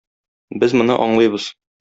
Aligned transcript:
Без 0.63 0.73
моны 0.81 0.97
аңлыйбыз. 1.05 1.51